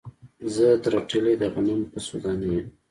زه 0.55 0.65
ترټلي 0.83 1.33
د 1.41 1.43
غنم 1.53 1.81
په 1.91 1.97
څو 2.05 2.15
دانو 2.23 2.47
یم 2.55 2.67